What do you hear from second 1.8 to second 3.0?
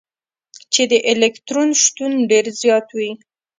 شتون ډېر زيات